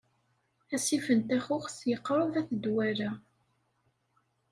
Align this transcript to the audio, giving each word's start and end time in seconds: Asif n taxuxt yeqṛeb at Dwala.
Asif 0.75 1.05
n 1.17 1.19
taxuxt 1.27 1.79
yeqṛeb 1.89 2.31
at 2.39 2.49
Dwala. 2.63 3.11